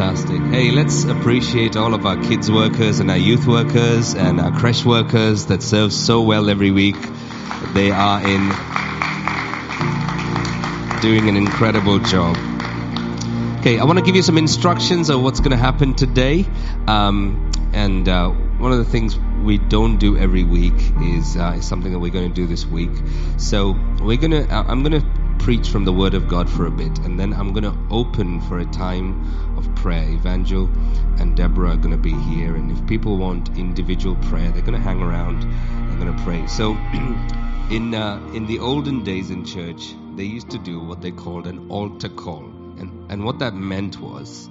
[0.00, 0.40] Fantastic.
[0.44, 4.82] Hey, let's appreciate all of our kids workers and our youth workers and our creche
[4.82, 6.96] workers that serve so well every week.
[7.74, 8.48] They are in
[11.02, 12.34] doing an incredible job.
[13.58, 16.46] Okay, I want to give you some instructions of what's going to happen today.
[16.86, 21.68] Um, and uh, one of the things we don't do every week is, uh, is
[21.68, 22.88] something that we're going to do this week.
[23.36, 26.70] So we're going to, I'm going to preach from the Word of God for a
[26.70, 30.06] bit, and then I'm going to open for a time of prayer.
[30.10, 30.66] Evangel
[31.18, 34.78] and Deborah are going to be here, and if people want individual prayer, they're going
[34.78, 35.44] to hang around.
[35.44, 36.46] I'm going to pray.
[36.46, 36.72] So,
[37.70, 41.46] in uh, in the olden days in church, they used to do what they called
[41.46, 42.44] an altar call,
[42.78, 44.50] and and what that meant was,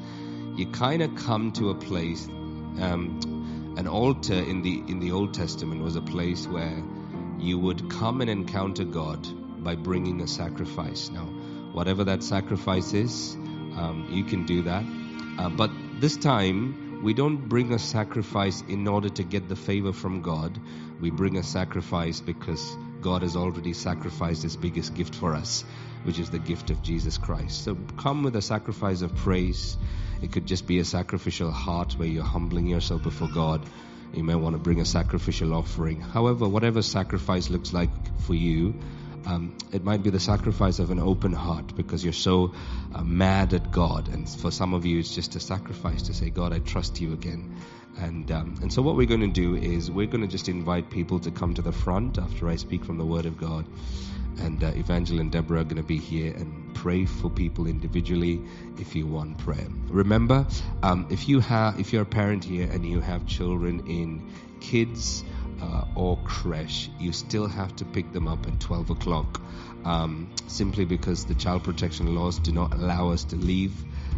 [0.55, 2.27] you kind of come to a place.
[2.27, 6.83] Um, an altar in the in the Old Testament was a place where
[7.37, 9.27] you would come and encounter God
[9.63, 11.09] by bringing a sacrifice.
[11.09, 11.25] Now,
[11.73, 14.83] whatever that sacrifice is, um, you can do that.
[15.37, 19.93] Uh, but this time, we don't bring a sacrifice in order to get the favor
[19.93, 20.59] from God.
[20.99, 25.63] We bring a sacrifice because God has already sacrificed His biggest gift for us,
[26.03, 27.63] which is the gift of Jesus Christ.
[27.63, 29.77] So come with a sacrifice of praise.
[30.21, 33.65] It could just be a sacrificial heart where you're humbling yourself before God.
[34.13, 36.01] You may want to bring a sacrificial offering.
[36.01, 38.73] However, whatever sacrifice looks like for you,
[39.25, 42.53] um, it might be the sacrifice of an open heart because you're so
[42.93, 44.07] uh, mad at God.
[44.09, 47.13] And for some of you, it's just a sacrifice to say, God, I trust you
[47.13, 47.55] again.
[47.97, 50.89] And, um, and so, what we're going to do is we're going to just invite
[50.89, 53.65] people to come to the front after I speak from the Word of God.
[54.39, 58.41] And uh, Evangel and Deborah are going to be here and pray for people individually
[58.77, 59.67] if you want prayer.
[59.89, 60.47] Remember,
[60.81, 64.31] um, if you have, if you're a parent here and you have children in
[64.61, 65.25] kids
[65.61, 69.41] uh, or creche, you still have to pick them up at 12 o'clock
[69.85, 73.73] um, simply because the child protection laws do not allow us to leave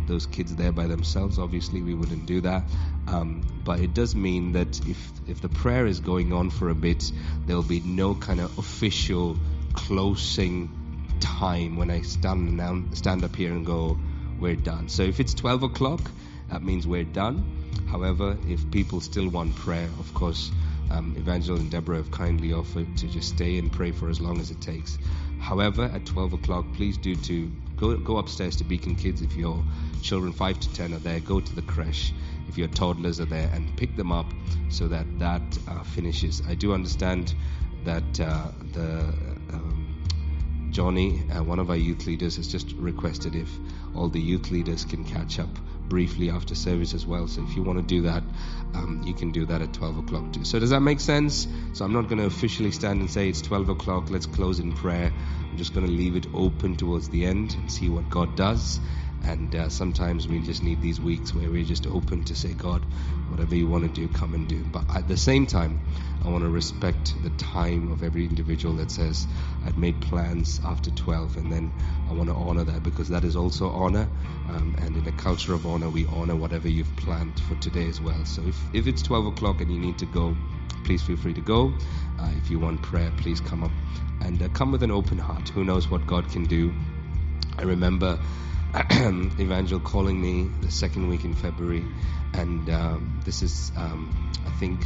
[0.07, 1.39] those kids there by themselves.
[1.39, 2.63] Obviously, we wouldn't do that.
[3.07, 6.75] Um, but it does mean that if, if the prayer is going on for a
[6.75, 7.11] bit,
[7.45, 9.37] there will be no kind of official
[9.73, 10.69] closing
[11.19, 13.97] time when I stand, down, stand up here and go,
[14.39, 14.89] we're done.
[14.89, 16.01] So if it's 12 o'clock,
[16.49, 17.59] that means we're done.
[17.89, 20.51] However, if people still want prayer, of course,
[20.91, 24.39] um, Evangel and Deborah have kindly offered to just stay and pray for as long
[24.39, 24.97] as it takes.
[25.39, 29.63] However, at 12 o'clock, please do to go, go upstairs to Beacon Kids if your
[30.01, 31.19] children 5 to 10 are there.
[31.19, 32.13] Go to the creche
[32.47, 34.27] if your toddlers are there and pick them up
[34.69, 36.41] so that that uh, finishes.
[36.47, 37.33] I do understand
[37.85, 39.13] that uh, the
[39.53, 40.03] um,
[40.71, 43.49] Johnny, uh, one of our youth leaders, has just requested if
[43.95, 45.49] all the youth leaders can catch up
[45.91, 47.27] briefly after service as well.
[47.27, 48.23] So if you want to do that,
[48.73, 50.45] um, you can do that at 12 o'clock too.
[50.45, 51.49] So does that make sense?
[51.73, 54.71] So I'm not going to officially stand and say it's 12 o'clock, let's close in
[54.71, 55.11] prayer.
[55.49, 58.79] I'm just going to leave it open towards the end and see what God does.
[59.23, 62.83] And uh, sometimes we just need these weeks where we're just open to say, God,
[63.29, 64.63] whatever you want to do, come and do.
[64.63, 65.79] But at the same time,
[66.23, 69.27] I want to respect the time of every individual that says,
[69.65, 71.71] I've made plans after 12, and then
[72.09, 74.07] I want to honor that because that is also honor.
[74.49, 78.01] Um, and in a culture of honor, we honor whatever you've planned for today as
[78.01, 78.25] well.
[78.25, 80.35] So if, if it's 12 o'clock and you need to go,
[80.83, 81.73] please feel free to go.
[82.19, 83.71] Uh, if you want prayer, please come up
[84.21, 85.49] and uh, come with an open heart.
[85.49, 86.73] Who knows what God can do?
[87.57, 88.19] I remember
[89.37, 91.83] Evangel calling me the second week in February,
[92.33, 94.79] and um, this is, um, I think,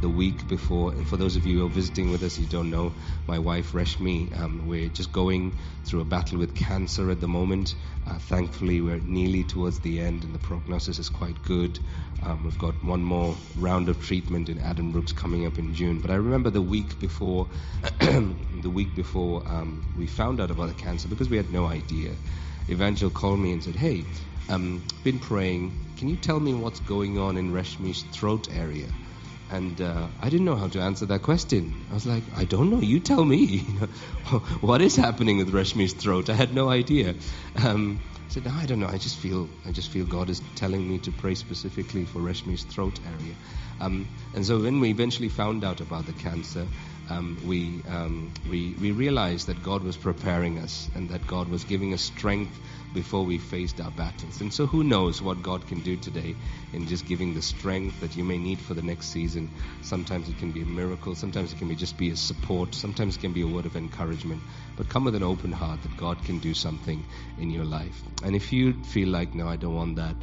[0.00, 0.90] the week before.
[0.90, 2.92] And for those of you who are visiting with us, you don't know,
[3.28, 7.76] my wife Reshmi, um, we're just going through a battle with cancer at the moment.
[8.04, 11.78] Uh, thankfully, we're nearly towards the end, and the prognosis is quite good.
[12.24, 16.00] Um, we've got one more round of treatment in Addenbrooke's coming up in June.
[16.00, 17.46] But I remember the week before,
[18.00, 22.10] the week before um, we found out about the cancer, because we had no idea.
[22.68, 24.04] Evangel called me and said, Hey,
[24.48, 25.72] um, been praying.
[25.96, 28.88] Can you tell me what's going on in Reshmi's throat area?
[29.50, 31.86] And uh, I didn't know how to answer that question.
[31.90, 32.80] I was like, I don't know.
[32.80, 33.58] You tell me.
[34.60, 36.30] what is happening with Reshmi's throat?
[36.30, 37.14] I had no idea.
[37.62, 38.88] Um, I said, no, I don't know.
[38.88, 42.64] I just feel, I just feel God is telling me to pray specifically for Reshmi's
[42.64, 43.34] throat area.
[43.80, 46.66] Um, and so when we eventually found out about the cancer,
[47.10, 51.64] um, we, um, we, we realized that God was preparing us and that God was
[51.64, 52.58] giving us strength
[52.94, 54.40] before we faced our battles.
[54.40, 56.36] And so, who knows what God can do today
[56.72, 59.50] in just giving the strength that you may need for the next season?
[59.82, 63.16] Sometimes it can be a miracle, sometimes it can be just be a support, sometimes
[63.16, 64.40] it can be a word of encouragement.
[64.76, 67.04] But come with an open heart that God can do something
[67.38, 68.00] in your life.
[68.22, 70.14] And if you feel like, no, I don't want that,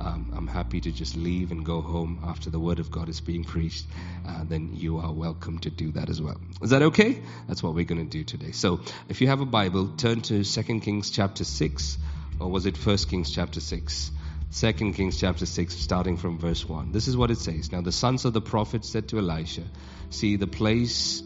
[0.00, 3.20] um, I'm happy to just leave and go home after the word of God is
[3.20, 3.86] being preached,
[4.26, 6.40] uh, then you are welcome to do that as well.
[6.62, 7.20] Is that okay?
[7.46, 8.52] That's what we're going to do today.
[8.52, 8.80] So
[9.10, 11.98] if you have a Bible, turn to 2 Kings chapter 6,
[12.40, 14.10] or was it 1 Kings chapter 6?
[14.52, 16.92] 2 Kings chapter 6, starting from verse 1.
[16.92, 17.70] This is what it says.
[17.70, 19.64] Now the sons of the prophet said to Elisha,
[20.08, 21.22] See, the place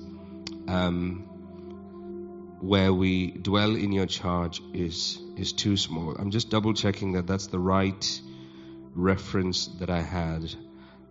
[0.66, 1.20] um,
[2.60, 6.16] where we dwell in your charge is, is too small.
[6.18, 8.20] I'm just double checking that that's the right
[8.94, 10.54] reference that I had.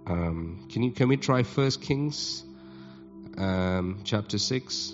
[0.05, 2.43] Um, can, you, can we try First Kings
[3.37, 4.93] um, chapter 6?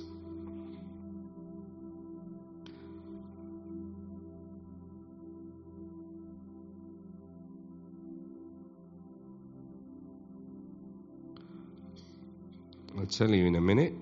[12.97, 13.93] I'll tell you in a minute.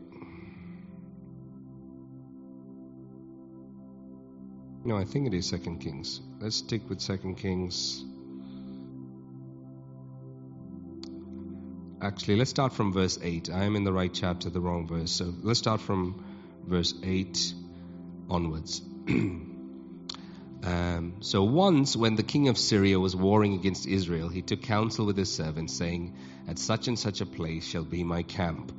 [4.83, 6.21] No, I think it is Second Kings.
[6.39, 8.05] Let's stick with Second Kings.
[12.07, 13.49] Actually, let's start from verse 8.
[13.49, 15.11] I am in the right chapter, the wrong verse.
[15.11, 16.23] So let's start from
[16.65, 17.53] verse 8
[18.29, 18.81] onwards.
[19.09, 25.05] um, so once, when the king of Syria was warring against Israel, he took counsel
[25.05, 26.15] with his servants, saying,
[26.47, 28.71] At such and such a place shall be my camp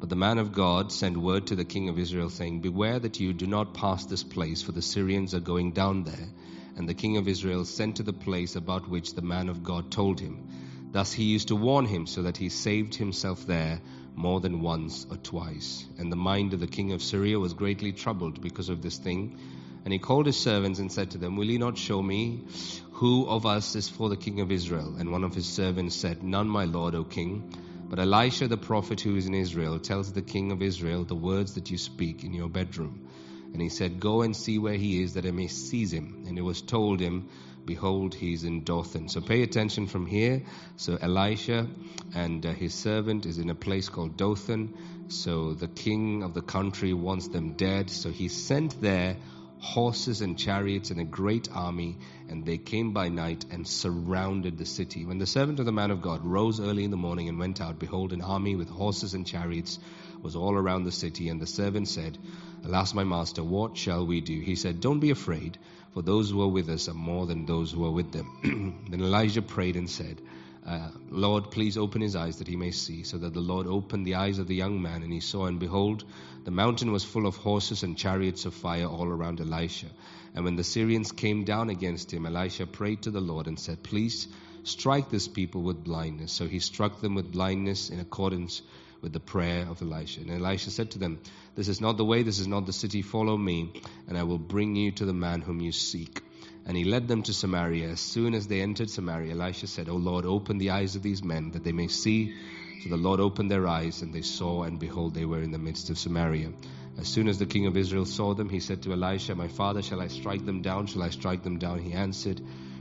[0.00, 3.20] but the man of God sent word to the king of Israel, saying, Beware that
[3.20, 6.28] you do not pass this place, for the Syrians are going down there.
[6.76, 9.90] And the king of Israel sent to the place about which the man of God
[9.90, 10.48] told him.
[10.92, 13.80] Thus he used to warn him, so that he saved himself there
[14.16, 15.86] more than once or twice.
[15.98, 19.38] And the mind of the king of Syria was greatly troubled because of this thing.
[19.84, 22.44] And he called his servants and said to them, Will ye not show me
[22.92, 24.96] who of us is for the king of Israel?
[24.98, 27.54] And one of his servants said, None, my lord, O king.
[27.88, 31.54] But Elisha the prophet who is in Israel tells the king of Israel the words
[31.54, 33.08] that you speak in your bedroom.
[33.52, 36.24] And he said, Go and see where he is, that I may seize him.
[36.26, 37.28] And it was told him,
[37.66, 39.08] Behold, he is in Dothan.
[39.08, 40.42] So pay attention from here.
[40.76, 41.68] So Elisha
[42.14, 44.74] and uh, his servant is in a place called Dothan.
[45.08, 47.90] So the king of the country wants them dead.
[47.90, 49.16] So he sent there
[49.60, 51.98] horses and chariots and a great army,
[52.28, 55.04] and they came by night and surrounded the city.
[55.04, 57.60] When the servant of the man of God rose early in the morning and went
[57.60, 59.78] out, behold, an army with horses and chariots
[60.22, 61.28] was all around the city.
[61.28, 62.18] And the servant said,
[62.64, 64.40] Alas, my master, what shall we do?
[64.40, 65.58] He said, Don't be afraid,
[65.94, 68.84] for those who are with us are more than those who are with them.
[68.90, 70.20] then Elijah prayed and said,
[70.66, 73.02] uh, Lord, please open his eyes that he may see.
[73.02, 75.58] So that the Lord opened the eyes of the young man, and he saw, and
[75.58, 76.04] behold,
[76.44, 79.86] the mountain was full of horses and chariots of fire all around Elisha.
[80.34, 83.82] And when the Syrians came down against him, Elisha prayed to the Lord and said,
[83.82, 84.28] Please
[84.62, 86.32] strike this people with blindness.
[86.32, 88.62] So he struck them with blindness in accordance
[89.02, 90.20] with the prayer of Elisha.
[90.20, 91.20] And Elisha said to them,
[91.54, 93.72] This is not the way, this is not the city, follow me,
[94.08, 96.22] and I will bring you to the man whom you seek.
[96.66, 97.88] And he led them to Samaria.
[97.88, 101.24] As soon as they entered Samaria, Elisha said, O Lord, open the eyes of these
[101.24, 102.34] men that they may see.
[102.82, 105.58] So the Lord opened their eyes, and they saw, and behold, they were in the
[105.58, 106.52] midst of Samaria.
[106.98, 109.82] As soon as the king of Israel saw them, he said to Elisha, My father,
[109.82, 110.86] shall I strike them down?
[110.86, 111.78] Shall I strike them down?
[111.78, 112.40] He answered,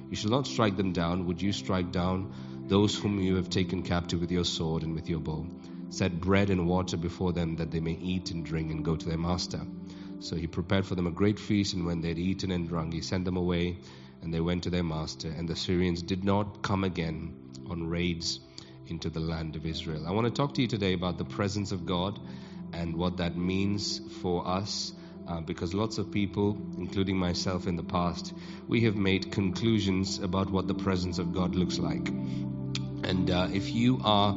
[0.09, 1.25] You shall not strike them down.
[1.27, 2.33] Would you strike down
[2.67, 5.45] those whom you have taken captive with your sword and with your bow?
[5.89, 9.09] Set bread and water before them, that they may eat and drink and go to
[9.09, 9.61] their master.
[10.19, 12.93] So he prepared for them a great feast, and when they had eaten and drunk,
[12.93, 13.77] he sent them away,
[14.21, 15.29] and they went to their master.
[15.29, 17.33] And the Syrians did not come again
[17.69, 18.39] on raids
[18.87, 20.05] into the land of Israel.
[20.07, 22.19] I want to talk to you today about the presence of God
[22.73, 24.93] and what that means for us.
[25.27, 28.33] Uh, because lots of people, including myself in the past,
[28.67, 32.07] we have made conclusions about what the presence of God looks like.
[32.07, 34.35] And uh, if you are,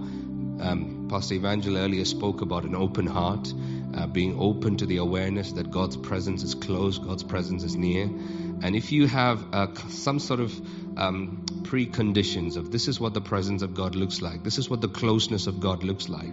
[0.61, 3.53] um, Pastor Evangel earlier spoke about an open heart,
[3.95, 8.05] uh, being open to the awareness that God's presence is close, God's presence is near.
[8.05, 10.55] And if you have uh, some sort of
[10.97, 14.81] um, preconditions of this is what the presence of God looks like, this is what
[14.81, 16.33] the closeness of God looks like,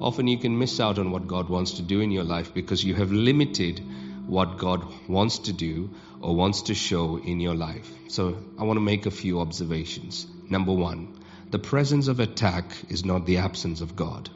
[0.00, 2.82] often you can miss out on what God wants to do in your life because
[2.82, 3.80] you have limited
[4.26, 5.90] what God wants to do
[6.20, 7.90] or wants to show in your life.
[8.08, 10.26] So I want to make a few observations.
[10.48, 11.19] Number one,
[11.50, 14.30] the presence of attack is not the absence of God.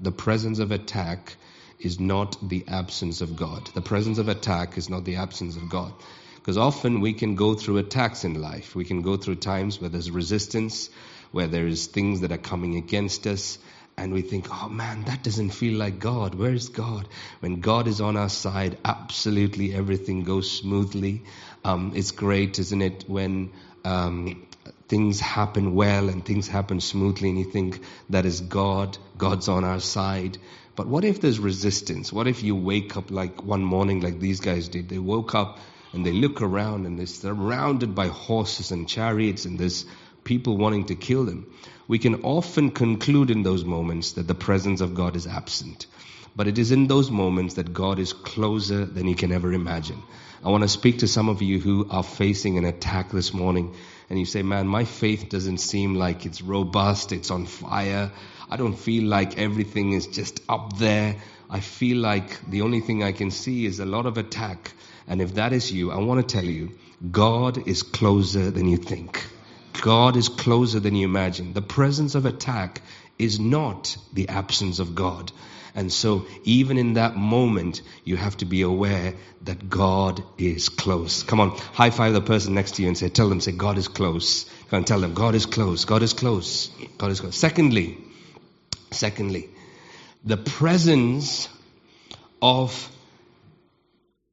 [0.00, 1.36] The presence of attack
[1.78, 3.70] is not the absence of God.
[3.74, 5.92] The presence of attack is not the absence of God.
[6.36, 8.74] Because often we can go through attacks in life.
[8.74, 10.90] We can go through times where there's resistance,
[11.32, 13.58] where there is things that are coming against us,
[13.96, 16.34] and we think, oh man, that doesn't feel like God.
[16.34, 17.06] Where is God?
[17.40, 21.24] When God is on our side, absolutely everything goes smoothly.
[21.64, 23.52] Um, it's great, isn't it, when
[23.84, 24.46] um,
[24.90, 27.80] things happen well and things happen smoothly, and you think
[28.10, 30.36] that is God, God's on our side.
[30.74, 32.12] But what if there's resistance?
[32.12, 34.88] What if you wake up like one morning, like these guys did?
[34.88, 35.60] They woke up
[35.92, 39.86] and they look around and they're surrounded by horses and chariots and there's
[40.24, 41.46] people wanting to kill them.
[41.86, 45.86] We can often conclude in those moments that the presence of God is absent.
[46.34, 50.02] But it is in those moments that God is closer than you can ever imagine.
[50.44, 53.74] I want to speak to some of you who are facing an attack this morning
[54.10, 58.10] and you say, Man, my faith doesn't seem like it's robust, it's on fire.
[58.50, 61.16] I don't feel like everything is just up there.
[61.48, 64.72] I feel like the only thing I can see is a lot of attack.
[65.06, 66.72] And if that is you, I want to tell you,
[67.10, 69.24] God is closer than you think.
[69.80, 71.52] God is closer than you imagine.
[71.52, 72.82] The presence of attack
[73.18, 75.32] is not the absence of God.
[75.74, 81.22] And so, even in that moment, you have to be aware that God is close.
[81.22, 83.78] Come on, high five the person next to you and say, tell them, say, God
[83.78, 84.44] is close.
[84.68, 85.84] Come on, tell them, God is close.
[85.84, 86.70] God is close.
[86.98, 87.36] God is close.
[87.36, 87.98] Secondly,
[88.90, 89.48] secondly,
[90.24, 91.48] the presence
[92.42, 92.90] of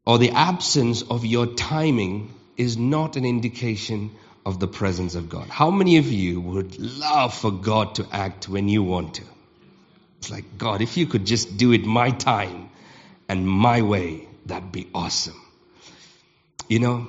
[0.06, 4.12] or the absence of your timing is not an indication
[4.46, 5.50] of the presence of God.
[5.50, 9.24] How many of you would love for God to act when you want to?
[10.18, 12.70] It's like, God, if you could just do it my time
[13.30, 15.40] and my way, that'd be awesome.
[16.68, 17.08] You know,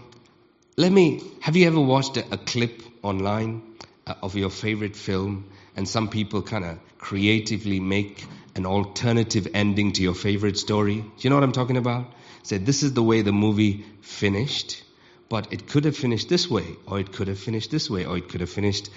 [0.77, 3.63] let me, have you ever watched a, a clip online
[4.07, 8.25] uh, of your favorite film and some people kind of creatively make
[8.55, 10.97] an alternative ending to your favorite story?
[10.97, 12.07] Do you know what I'm talking about?
[12.43, 14.83] Say, this is the way the movie finished,
[15.29, 18.17] but it could have finished this way, or it could have finished this way, or
[18.17, 18.91] it could have finished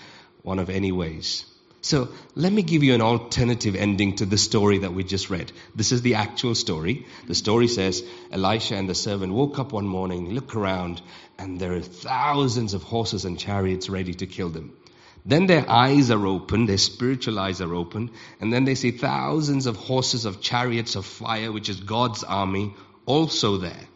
[0.44, 1.46] one of any ways.
[1.83, 5.51] So let me give you an alternative ending to the story that we just read.
[5.75, 7.07] This is the actual story.
[7.25, 11.01] The story says Elisha and the servant woke up one morning, look around,
[11.39, 14.77] and there are thousands of horses and chariots ready to kill them.
[15.25, 19.65] Then their eyes are open, their spiritual eyes are open, and then they see thousands
[19.65, 22.75] of horses of chariots of fire, which is God's army,
[23.07, 23.88] also there.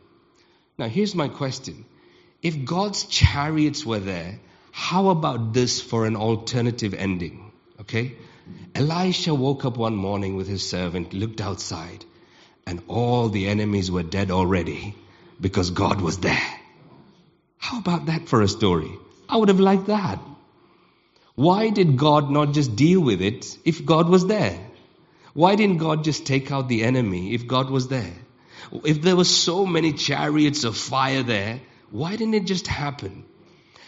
[0.79, 1.85] Now here's my question.
[2.41, 4.39] If God's chariots were there,
[4.71, 7.51] how about this for an alternative ending?
[7.81, 8.15] Okay?
[8.73, 12.05] Elisha woke up one morning with his servant, looked outside,
[12.65, 14.95] and all the enemies were dead already
[15.39, 16.59] because God was there.
[17.57, 18.91] How about that for a story?
[19.27, 20.19] I would have liked that.
[21.35, 24.57] Why did God not just deal with it if God was there?
[25.33, 28.13] Why didn't God just take out the enemy if God was there?
[28.83, 31.59] If there were so many chariots of fire there,
[31.91, 33.25] why didn't it just happen?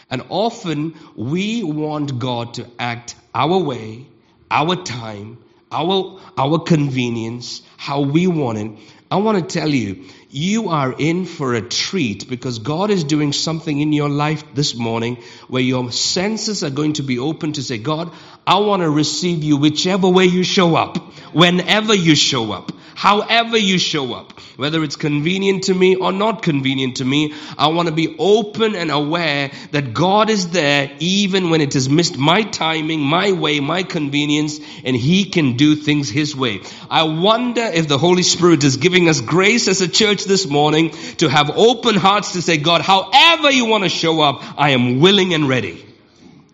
[0.10, 4.08] And often we want God to act our way,
[4.50, 5.38] our time,
[5.72, 8.72] our, our convenience, how we want it.
[9.10, 13.32] I want to tell you, you are in for a treat because God is doing
[13.32, 17.64] something in your life this morning where your senses are going to be open to
[17.64, 18.12] say, God,
[18.46, 20.98] I want to receive you whichever way you show up,
[21.34, 26.42] whenever you show up however you show up, whether it's convenient to me or not
[26.42, 31.52] convenient to me, I want to be open and aware that God is there even
[31.52, 36.10] when it has missed my timing, my way, my convenience, and He can do things
[36.10, 36.62] His way.
[36.90, 40.90] I wonder if the Holy Spirit is giving us grace as a church this morning
[41.18, 45.00] to have open hearts to say, God, however you want to show up, I am
[45.00, 45.86] willing and ready.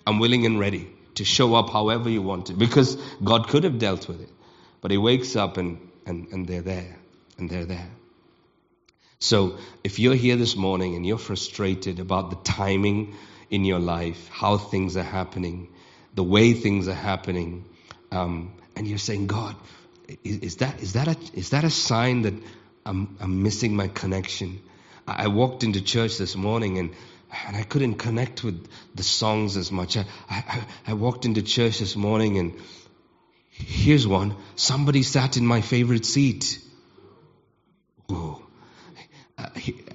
[0.05, 3.79] I'm willing and ready to show up however you want to because God could have
[3.79, 4.29] dealt with it.
[4.81, 6.97] But he wakes up and and, and they're there,
[7.37, 7.89] and they're there.
[9.19, 13.15] So if you're here this morning and you're frustrated about the timing
[13.49, 15.69] in your life, how things are happening,
[16.13, 17.65] the way things are happening,
[18.11, 19.55] um, and you're saying, God,
[20.23, 22.33] is, is, that, is, that a, is that a sign that
[22.85, 24.61] I'm, I'm missing my connection?
[25.07, 26.93] I, I walked into church this morning and
[27.47, 29.97] and I couldn't connect with the songs as much.
[29.97, 32.53] I, I, I walked into church this morning and
[33.53, 34.35] Here's one.
[34.55, 36.59] Somebody sat in my favorite seat.
[38.07, 38.41] Whoa.
[39.37, 39.49] Uh,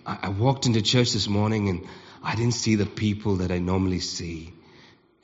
[0.06, 1.86] I walked into church this morning and
[2.22, 4.52] I didn't see the people that I normally see.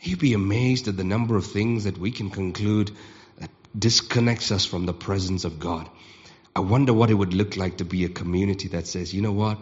[0.01, 2.91] You'd be amazed at the number of things that we can conclude
[3.39, 5.89] that disconnects us from the presence of God.
[6.57, 9.33] I wonder what it would look like to be a community that says, you know
[9.33, 9.59] what?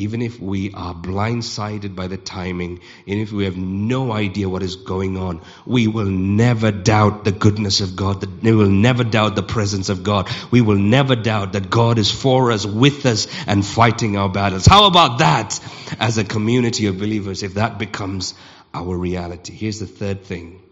[0.00, 4.62] Even if we are blindsided by the timing, even if we have no idea what
[4.62, 8.24] is going on, we will never doubt the goodness of God.
[8.42, 10.30] We will never doubt the presence of God.
[10.50, 14.64] We will never doubt that God is for us, with us, and fighting our battles.
[14.64, 15.60] How about that
[16.00, 18.32] as a community of believers if that becomes
[18.72, 19.52] our reality?
[19.52, 20.62] Here's the third thing.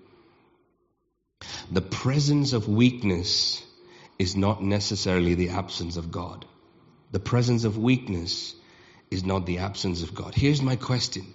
[1.70, 3.62] The presence of weakness
[4.18, 6.46] is not necessarily the absence of God.
[7.12, 8.54] The presence of weakness
[9.10, 10.34] is not the absence of God.
[10.34, 11.26] Here's my question.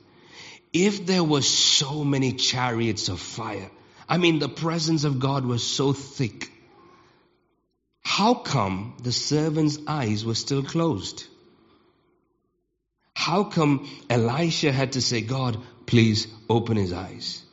[0.72, 3.70] If there were so many chariots of fire,
[4.08, 6.52] I mean, the presence of God was so thick,
[8.02, 11.26] how come the servant's eyes were still closed?
[13.16, 17.44] How come Elisha had to say, God, please open his eyes?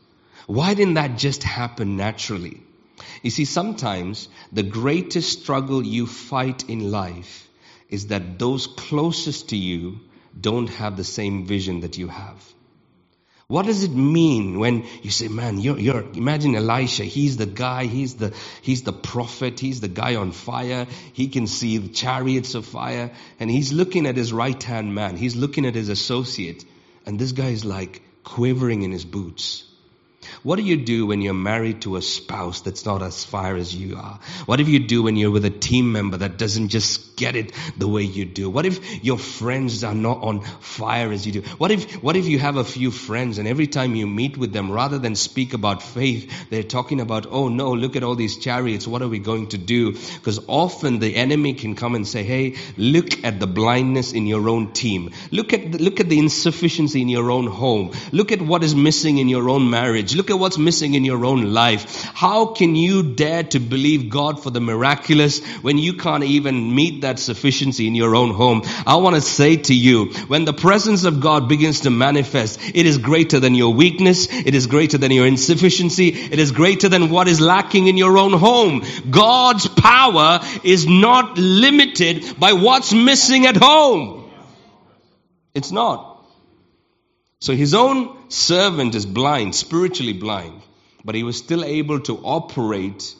[0.46, 2.60] Why didn't that just happen naturally?
[3.22, 7.48] You see, sometimes the greatest struggle you fight in life
[7.88, 10.00] is that those closest to you
[10.38, 12.42] don't have the same vision that you have.
[13.50, 17.02] What does it mean when you say, man, you're, you're, imagine Elisha.
[17.02, 18.32] He's the guy, he's the,
[18.62, 20.86] he's the prophet, he's the guy on fire.
[21.14, 23.10] He can see the chariots of fire
[23.40, 25.16] and he's looking at his right hand man.
[25.16, 26.64] He's looking at his associate
[27.06, 29.64] and this guy is like quivering in his boots.
[30.42, 33.74] What do you do when you're married to a spouse that's not as fire as
[33.74, 34.18] you are?
[34.46, 37.52] What do you do when you're with a team member that doesn't just get it
[37.76, 38.48] the way you do?
[38.48, 41.42] What if your friends are not on fire as you do?
[41.58, 44.52] What if, what if you have a few friends and every time you meet with
[44.52, 48.38] them, rather than speak about faith, they're talking about, oh no, look at all these
[48.38, 48.86] chariots.
[48.86, 49.92] What are we going to do?
[49.92, 54.48] Because often the enemy can come and say, hey, look at the blindness in your
[54.48, 55.12] own team.
[55.30, 57.92] Look at, the, look at the insufficiency in your own home.
[58.10, 60.14] Look at what is missing in your own marriage.
[60.30, 62.04] At what's missing in your own life.
[62.14, 67.02] How can you dare to believe God for the miraculous when you can't even meet
[67.02, 68.62] that sufficiency in your own home?
[68.86, 72.86] I want to say to you, when the presence of God begins to manifest, it
[72.86, 74.28] is greater than your weakness.
[74.30, 76.08] It is greater than your insufficiency.
[76.08, 78.82] It is greater than what is lacking in your own home.
[79.10, 84.30] God's power is not limited by what's missing at home.
[85.54, 86.09] It's not.
[87.40, 90.60] So his own servant is blind, spiritually blind,
[91.02, 93.14] but he was still able to operate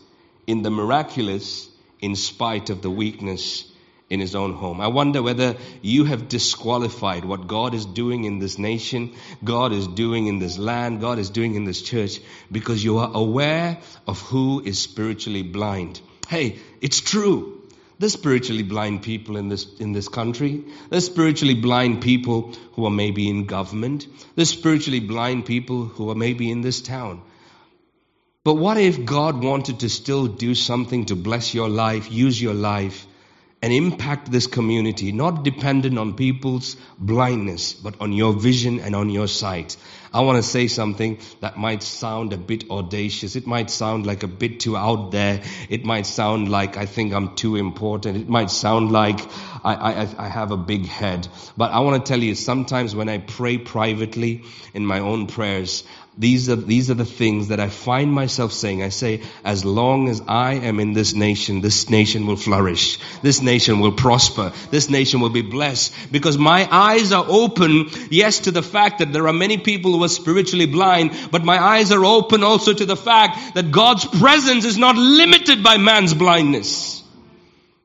[0.46, 1.68] in the miraculous
[2.00, 3.64] in spite of the weakness
[4.10, 4.80] in his own home.
[4.80, 9.86] I wonder whether you have disqualified what God is doing in this nation, God is
[9.86, 12.20] doing in this land, God is doing in this church
[12.52, 16.00] because you are aware of who is spiritually blind.
[16.28, 17.59] Hey, it's true.
[18.00, 20.64] There's spiritually blind people in this, in this country.
[20.88, 24.06] There's spiritually blind people who are maybe in government.
[24.34, 27.20] There's spiritually blind people who are maybe in this town.
[28.42, 32.54] But what if God wanted to still do something to bless your life, use your
[32.54, 33.06] life,
[33.62, 39.10] and impact this community, not dependent on people's blindness, but on your vision and on
[39.10, 39.76] your sight.
[40.12, 43.36] I want to say something that might sound a bit audacious.
[43.36, 45.42] It might sound like a bit too out there.
[45.68, 48.16] It might sound like I think I'm too important.
[48.16, 49.20] It might sound like
[49.62, 51.28] I, I, I have a big head.
[51.56, 55.84] But I want to tell you, sometimes when I pray privately in my own prayers,
[56.20, 58.82] these are, these are the things that I find myself saying.
[58.82, 62.98] I say, as long as I am in this nation, this nation will flourish.
[63.22, 64.52] This nation will prosper.
[64.70, 69.14] This nation will be blessed because my eyes are open, yes, to the fact that
[69.14, 72.84] there are many people who are spiritually blind, but my eyes are open also to
[72.84, 76.99] the fact that God's presence is not limited by man's blindness.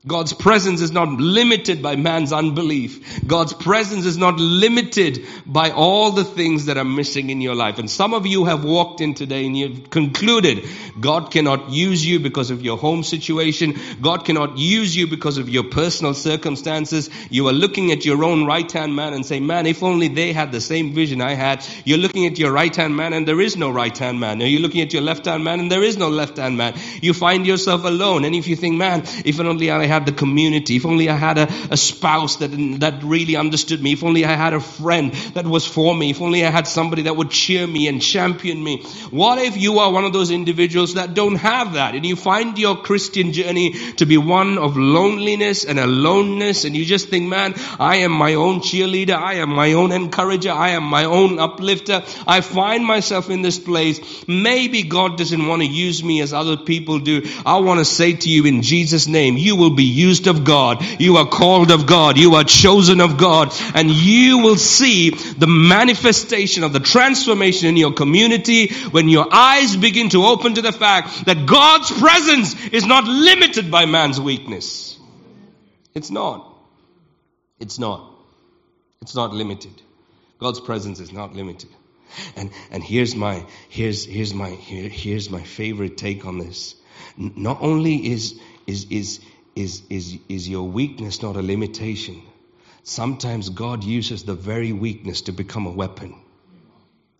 [0.06, 3.26] God's presence is not limited by man's unbelief.
[3.26, 7.80] God's presence is not limited by all the things that are missing in your life.
[7.80, 10.64] And some of you have walked in today and you've concluded
[11.00, 13.74] God cannot use you because of your home situation.
[14.00, 17.10] God cannot use you because of your personal circumstances.
[17.28, 20.32] You are looking at your own right hand man and say, man, if only they
[20.32, 21.66] had the same vision I had.
[21.84, 24.40] You're looking at your right hand man and there is no right hand man.
[24.40, 26.74] You're looking at your left hand man and there is no left hand man.
[27.02, 28.24] You find yourself alone.
[28.24, 31.16] And if you think, man, if only I had had the community, if only I
[31.16, 32.48] had a, a spouse that,
[32.80, 36.20] that really understood me, if only I had a friend that was for me, if
[36.20, 38.82] only I had somebody that would cheer me and champion me.
[39.10, 42.58] What if you are one of those individuals that don't have that and you find
[42.58, 47.54] your Christian journey to be one of loneliness and aloneness and you just think, man,
[47.80, 52.02] I am my own cheerleader, I am my own encourager, I am my own uplifter.
[52.26, 54.00] I find myself in this place.
[54.28, 57.22] Maybe God doesn't want to use me as other people do.
[57.46, 60.84] I want to say to you in Jesus' name, you will be used of God.
[61.00, 62.18] You are called of God.
[62.18, 63.54] You are chosen of God.
[63.74, 69.76] And you will see the manifestation of the transformation in your community when your eyes
[69.76, 74.98] begin to open to the fact that God's presence is not limited by man's weakness.
[75.94, 76.52] It's not.
[77.58, 78.10] It's not.
[79.00, 79.82] It's not limited.
[80.38, 81.70] God's presence is not limited.
[82.36, 86.74] And and here's my here's here's my here, here's my favorite take on this.
[87.16, 89.20] Not only is is is
[89.56, 92.22] is, is, is your weakness not a limitation?
[92.84, 96.14] Sometimes God uses the very weakness to become a weapon.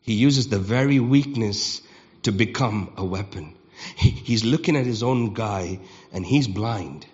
[0.02, 1.82] He uses the very weakness
[2.22, 3.54] to become a weapon.
[3.96, 5.80] He, he's looking at his own guy
[6.12, 7.06] and he's blind.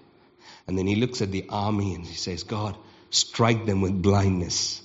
[0.66, 2.76] And then he looks at the army and he says, God,
[3.10, 4.81] strike them with blindness.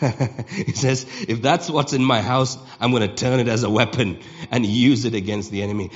[0.48, 3.70] he says, if that's what's in my house, I'm going to turn it as a
[3.70, 4.18] weapon
[4.50, 5.90] and use it against the enemy.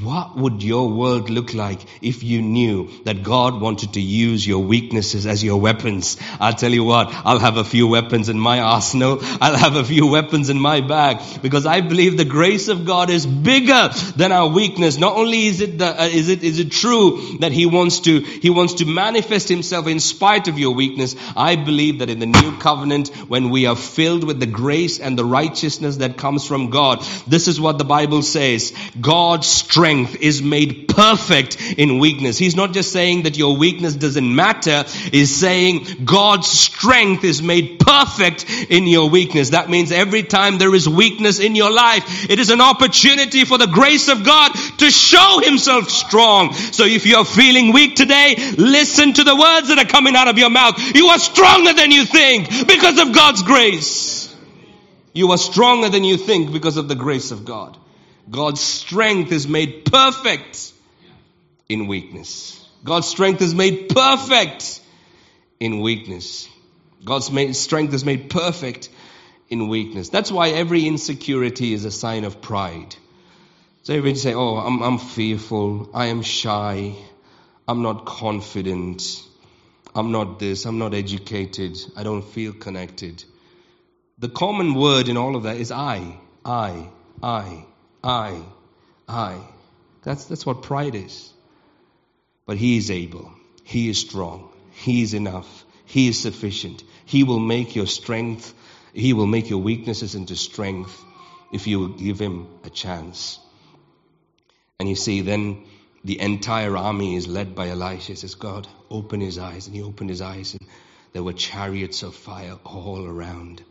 [0.00, 4.60] What would your world look like if you knew that God wanted to use your
[4.60, 6.16] weaknesses as your weapons?
[6.40, 9.18] I'll tell you what, I'll have a few weapons in my arsenal.
[9.20, 13.10] I'll have a few weapons in my bag because I believe the grace of God
[13.10, 14.96] is bigger than our weakness.
[14.96, 18.20] Not only is it, the, uh, is it, is it true that He wants to,
[18.20, 21.16] He wants to manifest Himself in spite of your weakness.
[21.36, 25.18] I believe that in the new covenant, when we are filled with the grace and
[25.18, 28.72] the righteousness that comes from God, this is what the Bible says.
[29.00, 32.38] God's strength is made perfect in weakness.
[32.38, 34.84] He's not just saying that your weakness doesn't matter.
[35.10, 39.50] He's saying God's strength is made perfect in your weakness.
[39.50, 43.58] That means every time there is weakness in your life, it is an opportunity for
[43.58, 46.52] the grace of God to show Himself strong.
[46.52, 50.38] So if you're feeling weak today, listen to the words that are coming out of
[50.38, 50.78] your mouth.
[50.94, 54.34] You are stronger than you think because of God's grace.
[55.14, 57.78] You are stronger than you think because of the grace of God.
[58.28, 60.72] God's strength is made perfect
[61.70, 62.62] in weakness.
[62.84, 64.80] God's strength is made perfect
[65.60, 66.48] in weakness.
[67.04, 68.90] God's made, strength is made perfect
[69.48, 70.08] in weakness.
[70.08, 72.94] That's why every insecurity is a sign of pride.
[73.82, 76.94] So everybody say, oh, I'm, I'm fearful, I am shy,
[77.66, 79.02] I'm not confident,
[79.94, 83.24] I'm not this, I'm not educated, I don't feel connected.
[84.18, 86.88] The common word in all of that is I, I,
[87.22, 87.66] I.
[88.02, 88.42] I,
[89.08, 89.38] I.
[90.02, 91.32] That's, that's what pride is.
[92.46, 93.32] But He is able.
[93.64, 94.52] He is strong.
[94.72, 95.64] He is enough.
[95.84, 96.82] He is sufficient.
[97.04, 98.52] He will make your strength,
[98.92, 101.02] He will make your weaknesses into strength
[101.52, 103.38] if you will give Him a chance.
[104.80, 105.64] And you see, then
[106.04, 108.08] the entire army is led by Elisha.
[108.08, 109.66] He says, God, open his eyes.
[109.66, 110.68] And he opened his eyes, and
[111.12, 113.62] there were chariots of fire all around.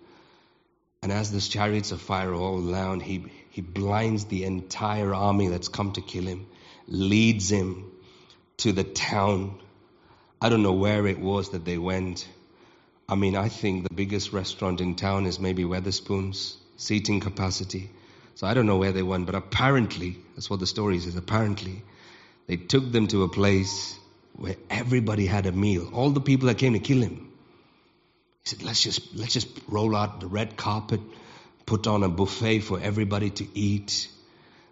[1.04, 5.68] And as those chariots of fire all around, he, he blinds the entire army that's
[5.68, 6.46] come to kill him,
[6.88, 7.92] leads him
[8.58, 9.60] to the town.
[10.40, 12.28] I don't know where it was that they went.
[13.10, 17.90] I mean, I think the biggest restaurant in town is maybe Wetherspoon's seating capacity.
[18.36, 21.84] So I don't know where they went, but apparently, that's what the story says, apparently,
[22.48, 23.98] they took them to a place
[24.36, 25.90] where everybody had a meal.
[25.94, 27.32] All the people that came to kill him
[28.44, 31.00] he said, let's just, let's just roll out the red carpet,
[31.66, 34.10] put on a buffet for everybody to eat.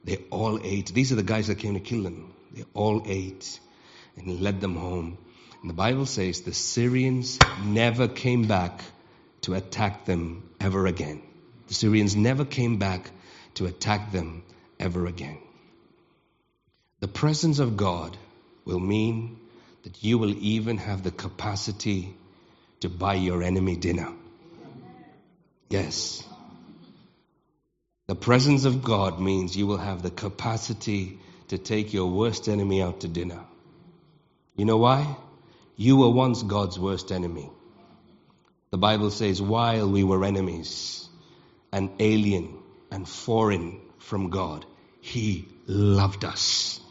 [0.04, 0.88] They all ate.
[0.88, 2.34] These are the guys that came to kill them.
[2.52, 3.60] They all ate
[4.18, 5.18] and he led them home.
[5.62, 8.82] And the Bible says the Syrians never came back
[9.42, 11.22] to attack them ever again.
[11.68, 13.12] The Syrians never came back
[13.56, 14.44] to attack them
[14.80, 15.38] ever again.
[17.00, 18.18] The presence of God
[18.66, 19.40] will mean
[19.84, 22.14] that you will even have the capacity
[22.82, 24.12] to buy your enemy dinner.
[25.70, 26.24] Yes.
[28.08, 32.82] The presence of God means you will have the capacity to take your worst enemy
[32.82, 33.40] out to dinner.
[34.56, 35.16] You know why?
[35.78, 37.50] You were once God's worst enemy.
[38.72, 41.08] The Bible says, while we were enemies
[41.72, 42.58] and alien
[42.92, 44.66] and foreign from God,
[45.00, 46.82] He loved us.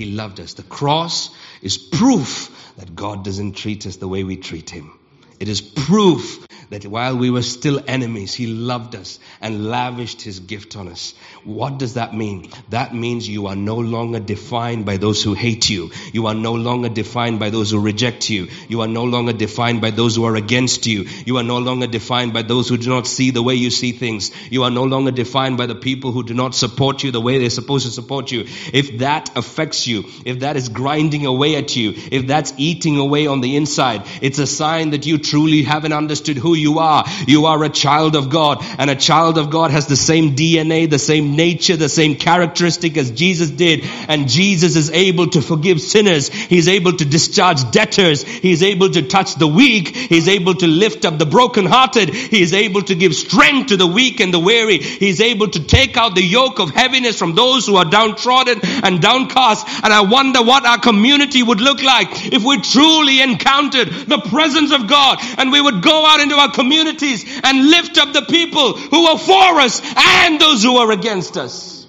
[0.00, 0.54] He loved us.
[0.54, 1.28] The cross
[1.60, 4.98] is proof that God doesn't treat us the way we treat Him.
[5.40, 10.38] It is proof that while we were still enemies, He loved us and lavished His
[10.38, 11.14] gift on us.
[11.44, 12.50] What does that mean?
[12.68, 15.90] That means you are no longer defined by those who hate you.
[16.12, 18.48] You are no longer defined by those who reject you.
[18.68, 21.06] You are no longer defined by those who are against you.
[21.24, 23.92] You are no longer defined by those who do not see the way you see
[23.92, 24.30] things.
[24.50, 27.38] You are no longer defined by the people who do not support you the way
[27.38, 28.46] they're supposed to support you.
[28.72, 33.26] If that affects you, if that is grinding away at you, if that's eating away
[33.26, 37.04] on the inside, it's a sign that you truly haven't understood who you are.
[37.26, 40.90] You are a child of God and a child of God has the same DNA,
[40.90, 43.84] the same nature, the same characteristic as Jesus did.
[44.08, 46.28] And Jesus is able to forgive sinners.
[46.28, 48.24] He's able to discharge debtors.
[48.24, 49.94] He's able to touch the weak.
[49.94, 52.10] He's able to lift up the brokenhearted.
[52.10, 54.78] He's able to give strength to the weak and the weary.
[54.78, 59.00] He's able to take out the yoke of heaviness from those who are downtrodden and
[59.00, 59.66] downcast.
[59.84, 64.72] And I wonder what our community would look like if we truly encountered the presence
[64.72, 68.74] of God and we would go out into our communities and lift up the people
[68.76, 71.86] who were for us and those who were against us.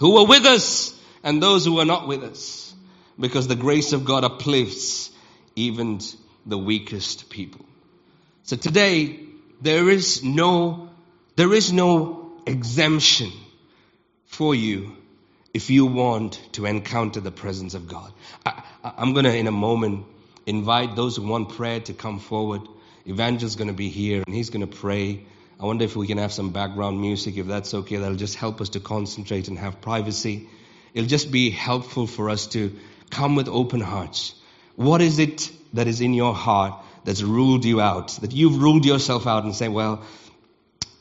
[0.00, 2.74] Who were with us and those who were not with us.
[3.18, 5.10] Because the grace of God uplifts
[5.54, 6.00] even
[6.44, 7.64] the weakest people.
[8.44, 9.20] So today,
[9.60, 10.90] there is no,
[11.34, 13.32] there is no exemption
[14.26, 14.96] for you
[15.54, 18.12] if you want to encounter the presence of God.
[18.44, 18.62] I,
[18.98, 20.06] am going to, in a moment,
[20.46, 22.62] invite those who want prayer to come forward.
[23.04, 25.26] Evangel's going to be here and he's going to pray
[25.58, 27.96] I wonder if we can have some background music, if that's okay.
[27.96, 30.48] That'll just help us to concentrate and have privacy.
[30.92, 32.76] It'll just be helpful for us to
[33.10, 34.34] come with open hearts.
[34.74, 38.08] What is it that is in your heart that's ruled you out?
[38.20, 40.02] That you've ruled yourself out and say, well,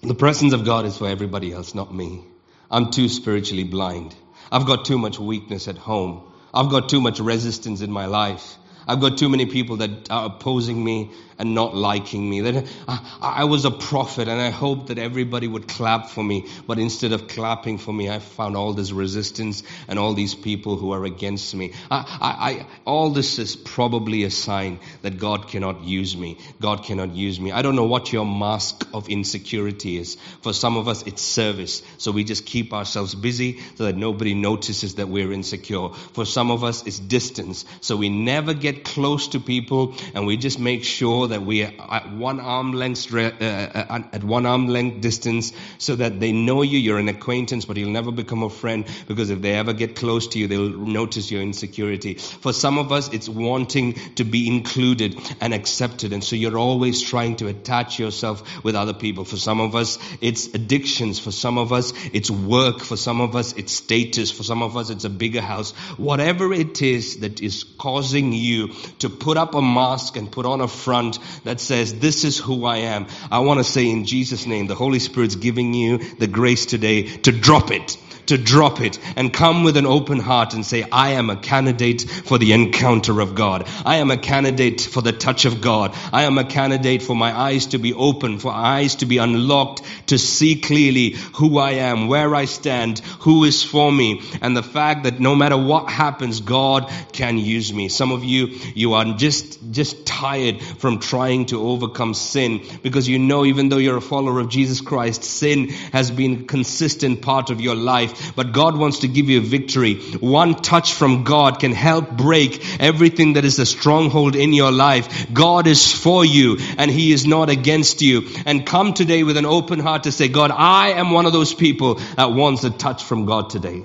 [0.01, 2.23] the presence of God is for everybody else, not me.
[2.71, 4.15] I'm too spiritually blind.
[4.49, 6.31] I've got too much weakness at home.
[6.53, 8.55] I've got too much resistance in my life.
[8.87, 12.41] I've got too many people that are opposing me and not liking me.
[12.41, 16.47] That I, I, was a prophet and I hoped that everybody would clap for me.
[16.65, 20.77] But instead of clapping for me, I found all this resistance and all these people
[20.77, 21.73] who are against me.
[21.91, 26.37] I, all this is probably a sign that God cannot use me.
[26.61, 27.51] God cannot use me.
[27.51, 30.15] I don't know what your mask of insecurity is.
[30.41, 31.83] For some of us, it's service.
[31.97, 35.89] So we just keep ourselves busy so that nobody notices that we're insecure.
[36.13, 37.65] For some of us, it's distance.
[37.81, 41.73] So we never get close to people and we just make sure that we are
[41.91, 46.61] at one arm length uh, uh, at one arm length distance so that they know
[46.61, 49.95] you you're an acquaintance but you'll never become a friend because if they ever get
[49.95, 52.15] close to you they'll notice your insecurity.
[52.15, 56.13] For some of us it's wanting to be included and accepted.
[56.13, 59.25] And so you're always trying to attach yourself with other people.
[59.25, 61.19] For some of us it's addictions.
[61.19, 62.81] For some of us it's work.
[62.81, 64.31] For some of us it's status.
[64.31, 65.71] For some of us it's a bigger house.
[65.97, 68.64] Whatever it is that is causing you
[68.99, 72.65] to put up a mask and put on a front that says, This is who
[72.65, 73.07] I am.
[73.31, 77.03] I want to say in Jesus' name, the Holy Spirit's giving you the grace today
[77.03, 81.11] to drop it to drop it and come with an open heart and say, I
[81.11, 83.67] am a candidate for the encounter of God.
[83.85, 85.95] I am a candidate for the touch of God.
[86.11, 89.81] I am a candidate for my eyes to be open, for eyes to be unlocked,
[90.07, 94.63] to see clearly who I am, where I stand, who is for me, and the
[94.63, 97.89] fact that no matter what happens, God can use me.
[97.89, 103.19] Some of you, you are just, just tired from trying to overcome sin because you
[103.19, 107.49] know even though you're a follower of Jesus Christ, sin has been a consistent part
[107.49, 109.95] of your life but God wants to give you victory.
[110.19, 115.27] One touch from God can help break everything that is a stronghold in your life.
[115.33, 118.27] God is for you and He is not against you.
[118.45, 121.53] And come today with an open heart to say, God, I am one of those
[121.53, 123.83] people that wants a touch from God today.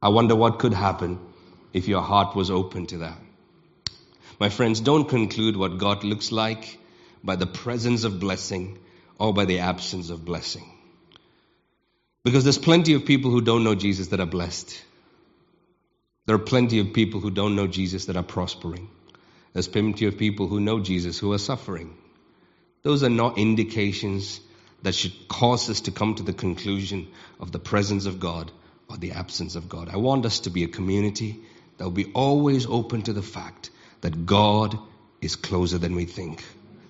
[0.00, 1.20] I wonder what could happen
[1.72, 3.18] if your heart was open to that.
[4.40, 6.78] My friends, don't conclude what God looks like
[7.22, 8.78] by the presence of blessing
[9.18, 10.71] or by the absence of blessing.
[12.24, 14.82] Because there's plenty of people who don't know Jesus that are blessed.
[16.26, 18.88] There are plenty of people who don't know Jesus that are prospering.
[19.52, 21.96] There's plenty of people who know Jesus who are suffering.
[22.82, 24.40] Those are not indications
[24.82, 27.08] that should cause us to come to the conclusion
[27.40, 28.50] of the presence of God
[28.88, 29.88] or the absence of God.
[29.88, 31.40] I want us to be a community
[31.78, 34.78] that will be always open to the fact that God
[35.20, 36.44] is closer than we think.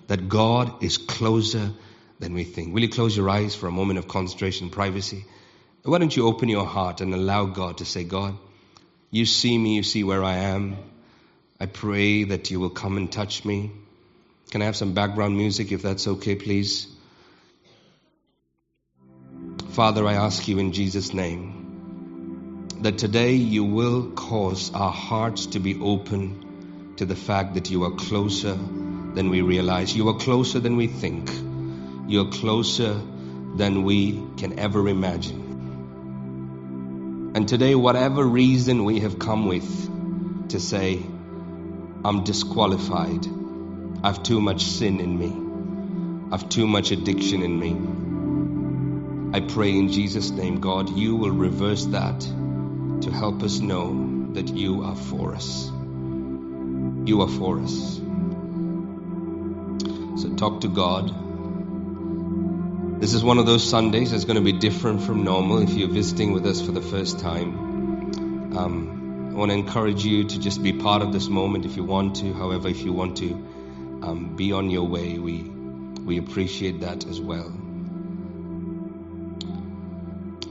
[0.07, 1.71] That God is closer
[2.19, 2.73] than we think.
[2.73, 5.25] Will you close your eyes for a moment of concentration, and privacy?
[5.83, 8.37] Why don't you open your heart and allow God to say, God,
[9.11, 10.77] you see me, you see where I am.
[11.59, 13.71] I pray that you will come and touch me.
[14.51, 16.87] Can I have some background music if that's okay, please?
[19.71, 25.59] Father, I ask you in Jesus' name that today you will cause our hearts to
[25.59, 29.95] be open to the fact that you are closer than we realize.
[29.95, 31.29] You are closer than we think.
[32.07, 32.99] You're closer
[33.55, 35.43] than we can ever imagine.
[37.35, 41.01] And today, whatever reason we have come with to say,
[42.05, 43.25] I'm disqualified,
[44.03, 47.77] I've too much sin in me, I've too much addiction in me.
[49.35, 54.49] I pray in Jesus' name, God, you will reverse that to help us know that
[54.49, 55.71] you are for us.
[57.05, 57.99] You are for us.
[60.21, 61.22] So talk to God
[63.03, 65.89] this is one of those Sundays that's going to be different from normal if you're
[65.89, 68.55] visiting with us for the first time.
[68.57, 71.83] Um, I want to encourage you to just be part of this moment if you
[71.83, 72.31] want to.
[72.31, 73.31] However, if you want to
[74.03, 77.47] um, be on your way, we, we appreciate that as well.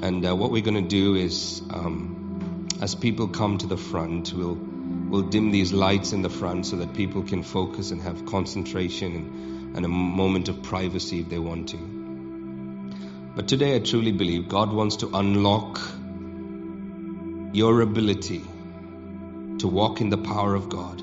[0.03, 4.35] And uh, what we're going to do is, um, as people come to the front,
[4.35, 4.59] we'll,
[5.09, 9.17] we'll dim these lights in the front so that people can focus and have concentration
[9.17, 12.02] and, and a moment of privacy if they want to.
[13.35, 15.81] But today I truly believe God wants to unlock
[17.55, 18.42] your ability
[19.59, 21.03] to walk in the power of God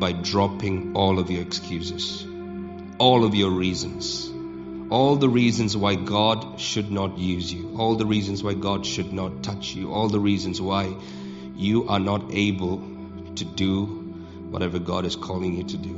[0.00, 2.26] by dropping all of your excuses,
[2.98, 4.28] all of your reasons,
[4.90, 9.12] all the reasons why God should not use you, all the reasons why God should
[9.12, 10.96] not touch you, all the reasons why
[11.54, 12.78] you are not able
[13.36, 13.84] to do
[14.50, 15.94] whatever God is calling you to do.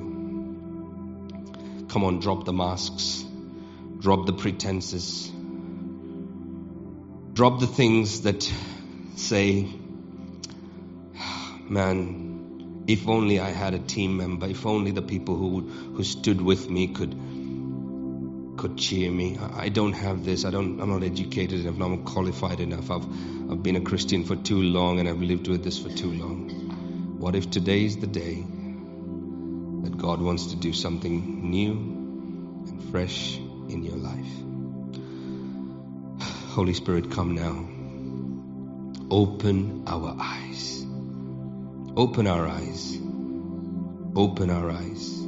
[1.88, 3.24] Come on, drop the masks
[4.00, 5.32] Drop the pretenses.
[7.38, 8.52] Drop the things that
[9.14, 9.64] say,
[11.68, 16.40] man, if only I had a team member, if only the people who, who stood
[16.40, 17.14] with me could
[18.56, 19.38] could cheer me.
[19.38, 20.44] I don't have this.
[20.44, 20.80] I don't.
[20.80, 21.80] I'm not educated enough.
[21.80, 22.90] I'm not qualified enough.
[22.90, 23.06] I've
[23.52, 26.50] I've been a Christian for too long, and I've lived with this for too long.
[27.20, 28.44] What if today is the day
[29.84, 34.47] that God wants to do something new and fresh in your life?
[36.48, 37.68] Holy Spirit, come now.
[39.10, 40.84] Open our eyes.
[41.94, 42.98] Open our eyes.
[44.16, 45.26] Open our eyes.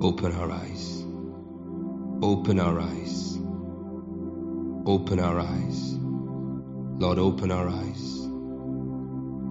[0.00, 1.04] Open our eyes.
[2.22, 3.38] Open our eyes.
[4.86, 5.92] Open our eyes.
[6.98, 8.18] Lord, open our eyes.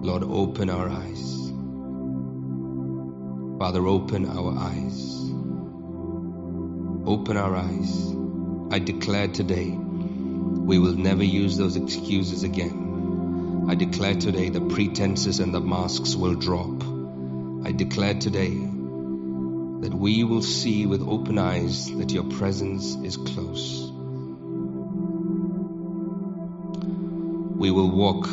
[0.04, 1.52] Lord, open our eyes.
[3.58, 5.30] Father, open our eyes.
[7.06, 8.16] Open our eyes.
[8.70, 9.78] I declare today
[10.64, 13.66] we will never use those excuses again.
[13.68, 16.82] I declare today the pretenses and the masks will drop.
[17.66, 23.90] I declare today that we will see with open eyes that your presence is close.
[27.56, 28.26] We will walk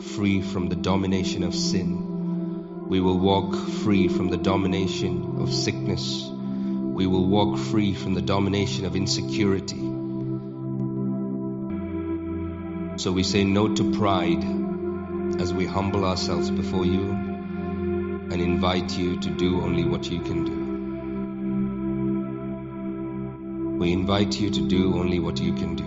[0.00, 2.88] free from the domination of sin.
[2.88, 6.28] We will walk free from the domination of sickness.
[6.28, 9.87] We will walk free from the domination of insecurity.
[12.98, 14.42] So we say no to pride
[15.40, 20.44] as we humble ourselves before you and invite you to do only what you can
[20.44, 20.58] do.
[23.78, 25.84] We invite you to do only what you can do.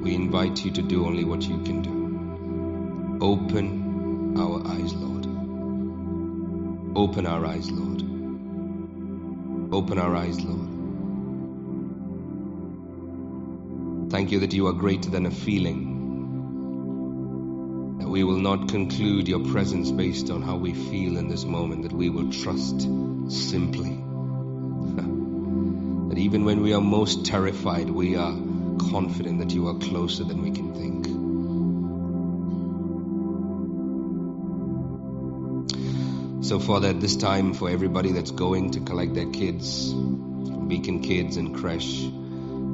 [0.00, 3.18] We invite you to do only what you can do.
[3.20, 5.26] Open our eyes, Lord.
[6.96, 8.02] Open our eyes, Lord.
[9.74, 10.61] Open our eyes, Lord.
[14.12, 15.88] Thank you that you are greater than a feeling.
[17.98, 21.84] That we will not conclude your presence based on how we feel in this moment,
[21.84, 22.82] that we will trust
[23.30, 23.88] simply
[26.10, 28.34] that even when we are most terrified, we are
[28.90, 31.06] confident that you are closer than we can think.
[36.44, 41.38] So, Father, at this time, for everybody that's going to collect their kids, Beacon Kids
[41.38, 42.12] and Creche,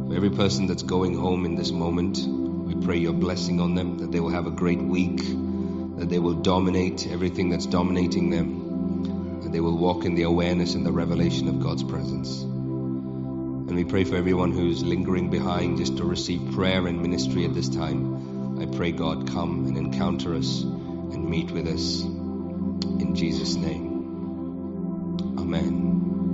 [0.08, 3.98] for every person that's going home in this moment, we pray your blessing on them,
[3.98, 9.42] that they will have a great week, that they will dominate everything that's dominating them,
[9.42, 12.40] that they will walk in the awareness and the revelation of God's presence.
[12.40, 17.52] And we pray for everyone who's lingering behind just to receive prayer and ministry at
[17.52, 18.62] this time.
[18.62, 22.00] I pray, God, come and encounter us and meet with us.
[22.00, 25.18] In Jesus' name.
[25.38, 25.84] Amen.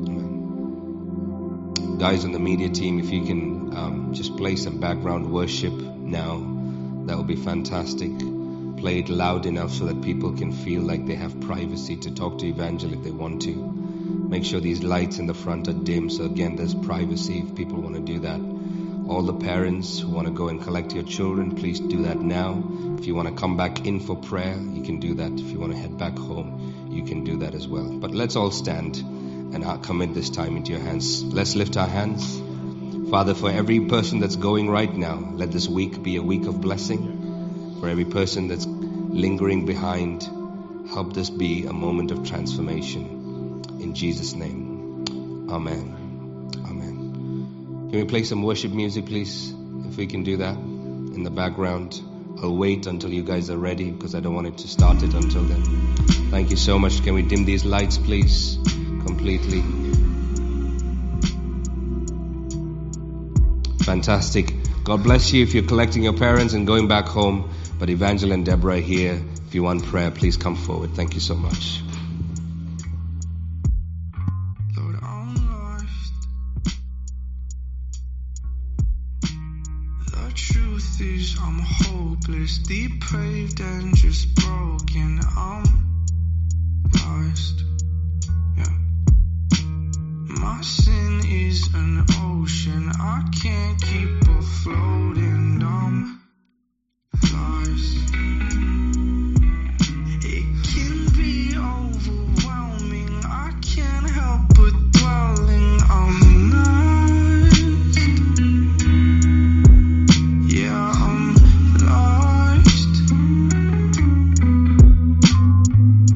[0.06, 1.98] Amen.
[1.98, 6.38] Guys on the media team, if you can um, just play some background worship now,
[7.06, 8.10] that would be fantastic.
[8.78, 12.38] Play it loud enough so that people can feel like they have privacy to talk
[12.38, 13.54] to Evangel if they want to.
[13.54, 16.10] Make sure these lights in the front are dim.
[16.10, 18.40] So again, there's privacy if people want to do that.
[19.08, 22.62] All the parents who want to go and collect your children, please do that now.
[22.98, 25.32] If you want to come back in for prayer, you can do that.
[25.32, 27.98] If you want to head back home, you can do that as well.
[27.98, 31.22] But let's all stand and commit this time into your hands.
[31.22, 32.43] Let's lift our hands.
[33.10, 36.60] Father, for every person that's going right now, let this week be a week of
[36.60, 37.78] blessing.
[37.80, 40.22] For every person that's lingering behind,
[40.88, 43.62] help this be a moment of transformation.
[43.80, 45.48] In Jesus' name.
[45.50, 46.50] Amen.
[46.66, 47.88] Amen.
[47.90, 49.52] Can we play some worship music, please?
[49.86, 52.00] If we can do that in the background.
[52.42, 55.14] I'll wait until you guys are ready because I don't want it to start it
[55.14, 55.62] until then.
[56.30, 57.02] Thank you so much.
[57.04, 58.58] Can we dim these lights, please?
[59.06, 59.83] Completely.
[63.84, 64.54] Fantastic.
[64.82, 67.50] God bless you if you're collecting your parents and going back home.
[67.78, 69.22] But Evangel and Deborah here.
[69.46, 70.94] If you want prayer, please come forward.
[70.94, 71.80] Thank you so much.
[82.66, 85.20] depraved and just broken.
[85.36, 85.64] I'm
[86.92, 87.73] lost.
[93.14, 93.24] Ocean.
[93.24, 96.20] I can't keep afloat and I'm
[97.32, 98.14] lost.
[100.26, 105.48] It can be overwhelming I can't help but dwell
[105.90, 107.98] I'm lost
[110.52, 111.34] Yeah, I'm
[111.86, 112.94] lost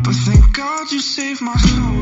[0.02, 1.97] But thank God you save my soul,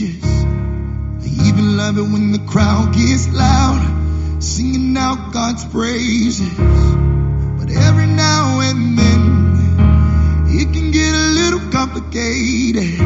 [0.00, 6.54] I even love it when the crowd gets loud, singing out God's praises.
[6.56, 12.98] But every now and then, it can get a little complicated.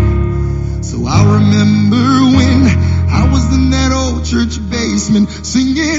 [0.84, 2.66] So I remember when
[3.09, 5.93] I was in that old church basement singing.